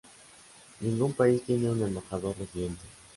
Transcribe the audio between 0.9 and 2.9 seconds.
país tiene un embajador residente.